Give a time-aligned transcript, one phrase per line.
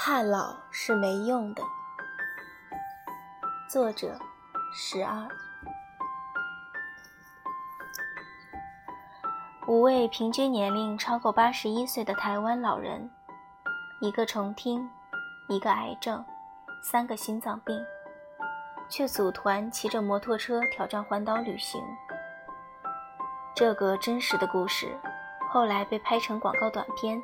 [0.00, 1.62] 怕老是没用的。
[3.68, 4.16] 作者：
[4.72, 5.28] 十二。
[9.66, 13.10] 五位平均年龄超过八十一岁的台湾老人，
[14.00, 14.88] 一个重听，
[15.48, 16.24] 一个癌症，
[16.80, 17.84] 三个心脏病，
[18.88, 21.82] 却组团骑着摩托车挑战环岛旅行。
[23.52, 24.96] 这个真实的故事，
[25.50, 27.20] 后来被拍成广告短片，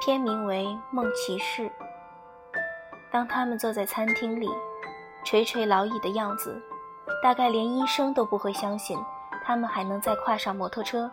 [0.00, 1.62] 片名为《梦骑士》。
[3.10, 4.48] 当他们坐在餐厅里，
[5.24, 6.60] 垂垂老矣的样子，
[7.22, 8.98] 大概连医生都不会相信。
[9.44, 11.10] 他们还能再跨上摩托车？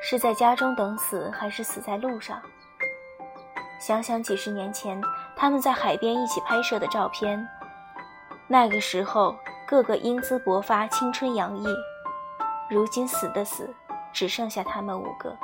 [0.00, 2.40] 是在家中等死，还是死在路上？
[3.80, 5.00] 想想几十年前
[5.34, 7.48] 他们在海边一起拍摄的照片，
[8.46, 9.34] 那个时候
[9.66, 11.66] 个个英姿勃发，青春洋溢。
[12.68, 13.74] 如今死的死，
[14.12, 15.34] 只剩下他们五个。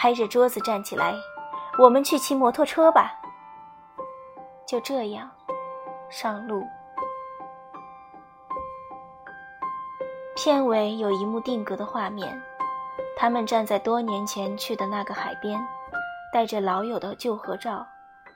[0.00, 1.14] 拍着桌子站起来，
[1.76, 3.20] 我们去骑摩托车吧。
[4.66, 5.30] 就这样，
[6.08, 6.66] 上路。
[10.34, 12.42] 片尾有一幕定格的画面，
[13.14, 15.60] 他们站在多年前去的那个海边，
[16.32, 17.86] 带着老友的旧合照，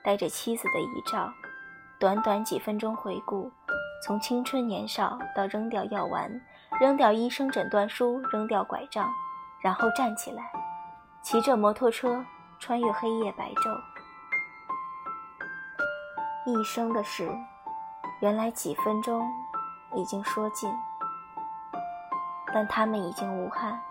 [0.03, 1.33] 带着妻子的遗照，
[1.99, 3.51] 短短几分钟回顾，
[4.03, 6.29] 从青春年少到扔掉药丸，
[6.79, 9.11] 扔掉医生诊断书，扔掉拐杖，
[9.63, 10.43] 然后站起来，
[11.25, 12.23] 骑着摩托车
[12.59, 13.81] 穿越黑夜白昼，
[16.45, 17.27] 一生的事，
[18.19, 19.27] 原来几分钟
[19.95, 20.71] 已经说尽。
[22.53, 23.81] 但他们已经无憾，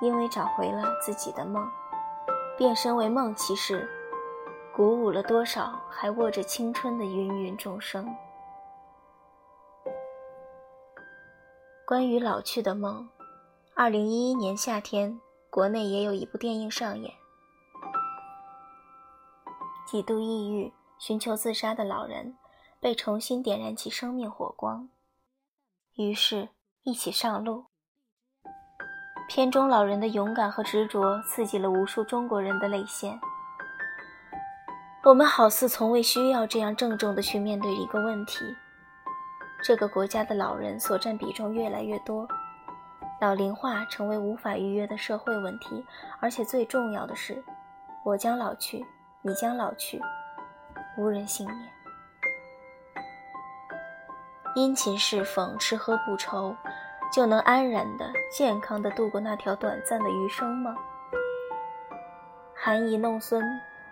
[0.00, 1.68] 因为找回了自己的梦，
[2.56, 3.90] 变身为梦骑士，
[4.72, 8.14] 鼓舞了多少还握着青春的芸芸众生。
[11.84, 13.08] 关于老去的梦，
[13.74, 17.12] 二零一一年夏天，国内也有一部电影上演，
[19.84, 22.36] 几度抑郁、寻求自杀的老人，
[22.78, 24.88] 被重新点燃起生命火光，
[25.96, 26.50] 于是，
[26.84, 27.66] 一起上路。
[29.28, 33.18] 片中老人的勇敢和执着，刺激了无数中国人的泪腺。
[35.02, 38.44] 我们好似从未需要这样郑重地去面对一个问题：
[39.64, 42.28] 这个国家的老人所占比重越来越多，
[43.20, 45.84] 老龄化成为无法逾越的社会问题。
[46.20, 47.42] 而且最重要的是，
[48.04, 48.84] 我将老去，
[49.22, 50.00] 你将老去，
[50.96, 51.58] 无人幸免。
[54.56, 56.56] 殷勤侍奉，吃喝不愁。
[57.12, 60.76] 就能安然的、健康的度过那条短暂的余生吗？
[62.54, 63.44] 含饴弄孙，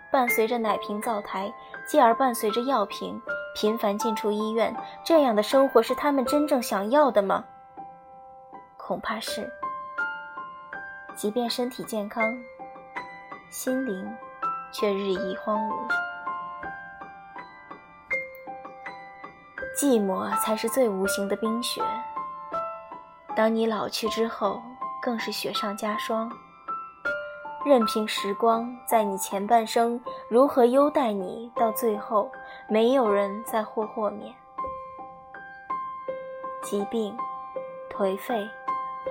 [0.09, 1.53] 伴随着奶瓶灶台，
[1.85, 3.21] 继而伴随着药瓶，
[3.55, 4.73] 频繁进出医院，
[5.03, 7.43] 这样的生活是他们真正想要的吗？
[8.89, 9.47] 恐怕是。
[11.15, 12.23] 即便身体健康，
[13.51, 14.11] 心灵
[14.71, 15.75] 却日益荒芜。
[19.77, 21.83] 寂寞才是最无形的冰雪。
[23.35, 24.59] 当你老去之后，
[24.99, 26.31] 更是雪上加霜。
[27.63, 30.01] 任凭时光在你前半生
[30.31, 32.31] 如何优待你，到最后，
[32.67, 34.33] 没有人再获豁免。
[36.63, 37.15] 疾病、
[37.91, 38.49] 颓废、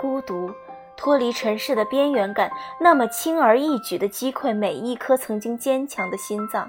[0.00, 0.50] 孤独。
[0.96, 2.50] 脱离尘世的边缘感，
[2.80, 6.68] 那么轻而易举地击溃每一颗曾经坚强的心脏。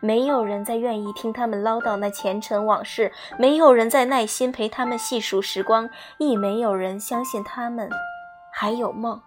[0.00, 7.88] 没有人再愿意听他们唠叨那前尘往事，没有人再耐心陪他们细数时光，亦没有人相信他们
[8.52, 9.22] 还有梦。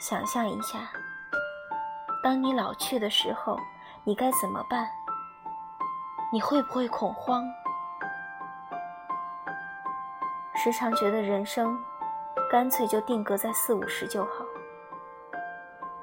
[0.00, 0.90] 想象一下，
[2.24, 3.58] 当你老去的时候，
[4.04, 4.88] 你该怎么办？
[6.32, 7.44] 你会不会恐慌？
[10.62, 11.74] 时常觉得人生，
[12.50, 14.44] 干脆就定格在四五十就好。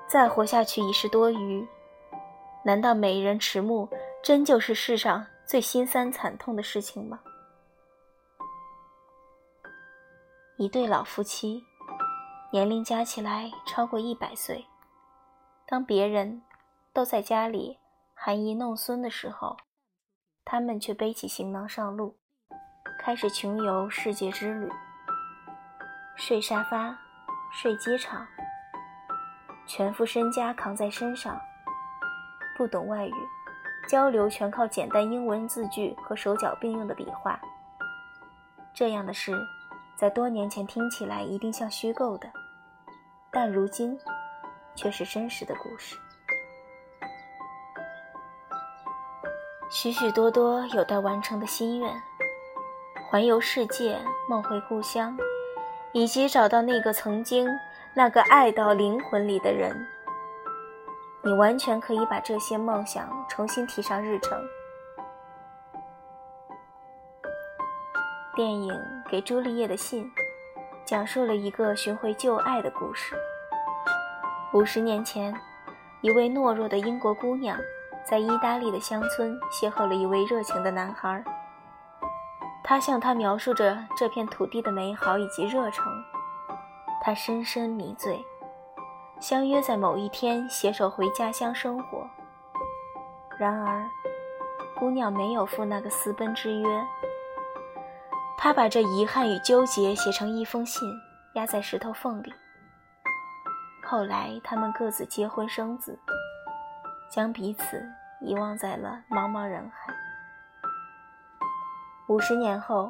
[0.07, 1.67] 再活下去已是多余。
[2.63, 3.87] 难道美人迟暮
[4.23, 7.19] 真就是世上最心酸惨痛的事情吗？
[10.57, 11.63] 一对老夫妻，
[12.51, 14.65] 年龄加起来超过一百岁，
[15.67, 16.41] 当别人
[16.91, 17.77] 都在家里
[18.15, 19.55] 含饴弄孙的时候，
[20.43, 22.17] 他们却背起行囊上路。
[23.07, 24.69] 开始穷游世界之旅，
[26.17, 26.93] 睡沙发，
[27.53, 28.27] 睡机场，
[29.65, 31.39] 全副身家扛在身上，
[32.57, 33.13] 不懂外语，
[33.87, 37.39] 交流全靠简单英文字句和手脚并用的笔画。
[38.73, 39.31] 这样的事，
[39.95, 42.29] 在多年前听起来一定像虚构的，
[43.31, 43.97] 但如今
[44.75, 45.97] 却是真实的故事。
[49.71, 51.89] 许许多多有待完成的心愿。
[53.09, 55.17] 环游世界，梦回故乡，
[55.93, 57.47] 以及找到那个曾经
[57.93, 59.73] 那个爱到灵魂里的人，
[61.23, 64.37] 你完全可以把这些梦想重新提上日程。
[68.35, 68.73] 电影
[69.09, 70.03] 《给朱丽叶的信》
[70.83, 73.15] 讲述了一个寻回旧爱的故事。
[74.53, 75.33] 五十年前，
[76.01, 77.57] 一位懦弱的英国姑娘
[78.03, 81.23] 在意大利的乡村邂逅了一位热情的男孩。
[82.69, 85.89] 他向他描述着这片土地的美好以及热诚，
[87.01, 88.21] 他深深迷醉，
[89.21, 92.05] 相约在某一天携手回家乡生活。
[93.39, 93.89] 然而，
[94.77, 96.85] 姑娘没有赴那个私奔之约。
[98.37, 100.91] 他把这遗憾与纠结写成一封信，
[101.35, 102.33] 压在石头缝里。
[103.81, 105.97] 后来，他们各自结婚生子，
[107.09, 107.81] 将彼此
[108.19, 109.86] 遗忘在了茫茫人海。
[112.07, 112.89] 五十年后，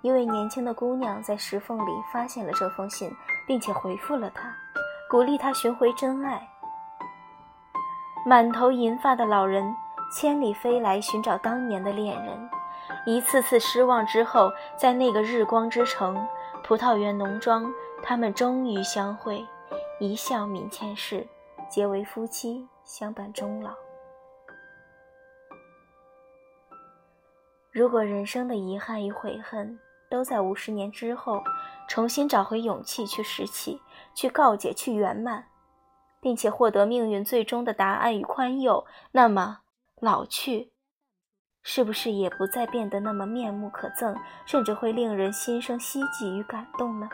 [0.00, 3.14] 一位年轻的姑娘在石缝里发现了这封信，
[3.46, 4.50] 并且回复了他，
[5.10, 6.40] 鼓励他寻回真爱。
[8.24, 9.62] 满头银发的老人
[10.10, 12.48] 千里飞来寻找当年的恋人。
[13.04, 16.26] 一次次失望之后，在那个日光之城——
[16.64, 17.70] 葡萄园农庄，
[18.02, 19.46] 他们终于相会，
[20.00, 21.26] 一笑泯前世，
[21.68, 23.72] 结为夫妻，相伴终老。
[27.74, 29.76] 如果人生的遗憾与悔恨
[30.08, 31.42] 都在五十年之后
[31.88, 33.82] 重新找回勇气去拾起、
[34.14, 35.46] 去告解、去圆满，
[36.20, 39.62] 并且获得命运最终的答案与宽宥，那么
[40.00, 40.72] 老去。
[41.64, 44.16] 是不是也不再变得那么面目可憎，
[44.46, 47.08] 甚至会令人心生希冀与感动呢？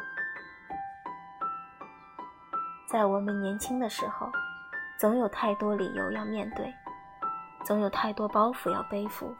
[2.86, 4.30] 在我们年轻的时候，
[4.98, 6.70] 总有太多理由要面对，
[7.64, 9.34] 总有太多包袱要背负，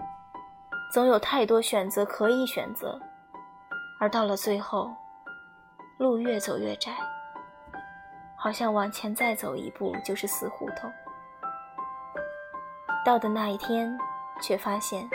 [0.93, 3.01] 总有太多选择可以选择，
[3.99, 4.91] 而到了最后，
[5.99, 6.93] 路越走越窄，
[8.37, 10.93] 好像往前再走一步就是死胡同。
[13.05, 13.99] 到的那一天。
[14.43, 15.07] 却发现，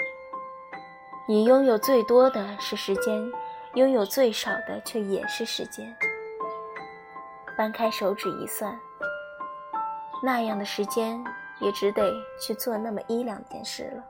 [1.27, 3.31] 你拥有最多的是时间，
[3.73, 5.97] 拥有最少的却也是时间。
[7.57, 8.79] 掰开手指一算，
[10.21, 11.19] 那样的时间
[11.59, 14.03] 也只得去做那么一两件事了。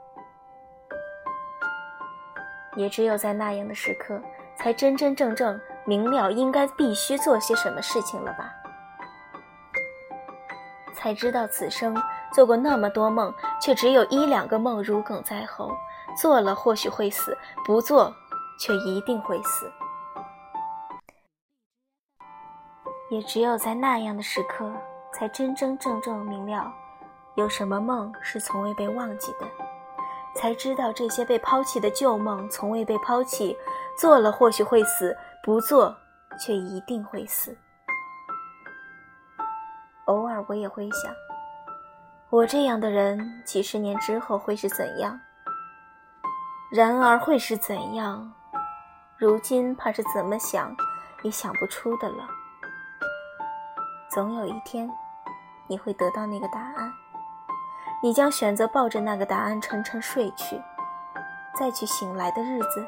[2.75, 4.21] 也只有在那样的时刻，
[4.55, 8.53] 才真真正正明了应该必须做些什么事情了吧？
[10.93, 11.95] 才知道此生。
[12.33, 15.71] 做过那么多梦，却只有一两个梦如鲠在喉。
[16.17, 18.13] 做了或许会死，不做
[18.59, 19.71] 却一定会死。
[23.09, 24.69] 也只有在那样的时刻，
[25.13, 26.73] 才真真正正明了，
[27.35, 29.64] 有什么梦是从未被忘记的。
[30.35, 33.57] 才知道这些被抛弃的旧梦从未被抛弃。
[33.97, 35.95] 做了或许会死，不做
[36.37, 37.57] 却一定会死。
[40.05, 41.13] 偶尔我也会想。
[42.29, 45.17] 我这样的人，几十年之后会是怎样？
[46.69, 48.33] 然而会是怎样？
[49.17, 50.75] 如今怕是怎么想
[51.21, 52.27] 也想不出的了。
[54.11, 54.91] 总有一天，
[55.67, 56.74] 你会得到那个答案。
[58.05, 60.61] 你将选择抱着那个答案沉沉睡去，
[61.57, 62.87] 再去醒来的日子，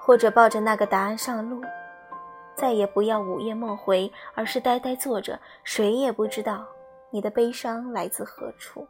[0.00, 1.62] 或者抱着那个答案上路，
[2.56, 6.66] 再也不要午夜梦回，而是呆呆坐着，谁也不知道。
[7.10, 8.84] 你的悲伤来自何处？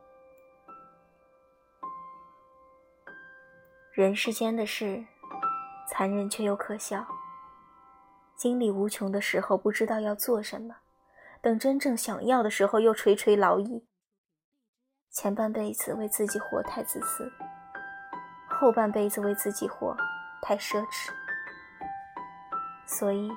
[3.93, 5.05] 人世间的事，
[5.87, 7.07] 残忍却又可笑。
[8.37, 10.75] 精力无穷的时候，不知道要做什么；
[11.41, 13.87] 等真正想要的时候，又垂垂老矣。
[15.11, 17.31] 前半辈子为自己活太自私，
[18.49, 19.97] 后半辈子为自己活
[20.43, 21.11] 太奢侈。
[22.87, 23.31] 所以。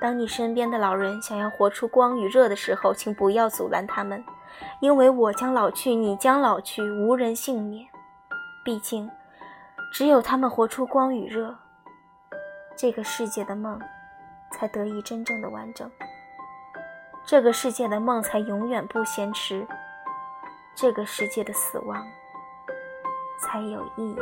[0.00, 4.24] 当你身边的老人想要活出光与热的时候，请不要阻拦他们，
[4.80, 7.86] 因为我将老去，你将老去，无人幸免。
[8.64, 9.08] 毕竟，
[9.92, 11.56] 只有他们活出光与热，
[12.76, 13.80] 这个世界的梦
[14.50, 15.88] 才得以真正的完整，
[17.32, 19.66] 这个世界的梦才永远不嫌迟，
[20.74, 22.06] 这个世界的死亡
[23.38, 24.18] 才有意义。